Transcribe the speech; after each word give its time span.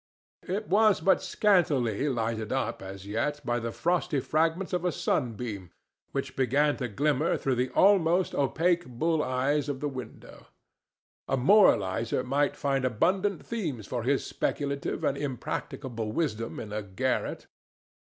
It 0.47 0.67
was 0.67 0.99
but 0.99 1.21
scantily 1.21 2.09
lighted 2.09 2.51
up 2.51 2.81
as 2.81 3.05
yet 3.05 3.39
by 3.45 3.59
the 3.59 3.71
frosty 3.71 4.19
fragments 4.19 4.73
of 4.73 4.83
a 4.83 4.91
sunbeam 4.91 5.69
which 6.11 6.35
began 6.35 6.75
to 6.77 6.87
glimmer 6.87 7.37
through 7.37 7.53
the 7.53 7.69
almost 7.75 8.33
opaque 8.33 8.87
bull 8.87 9.21
eyes 9.21 9.69
of 9.69 9.79
the 9.79 9.87
window. 9.87 10.47
A 11.27 11.37
moralizer 11.37 12.23
might 12.23 12.55
find 12.57 12.83
abundant 12.83 13.45
themes 13.45 13.85
for 13.85 14.01
his 14.01 14.25
speculative 14.25 15.03
and 15.03 15.15
impracticable 15.15 16.11
wisdom 16.11 16.59
in 16.59 16.73
a 16.73 16.81
garret. 16.81 17.45